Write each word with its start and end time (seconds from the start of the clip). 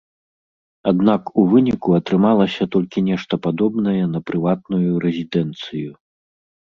Аднак 0.91 1.23
у 1.41 1.43
выніку 1.51 1.89
атрымалася 1.99 2.67
толькі 2.75 3.05
нешта 3.11 3.33
падобнае 3.47 3.95
на 4.15 4.19
прыватную 4.31 4.91
рэзідэнцыю. 5.05 5.89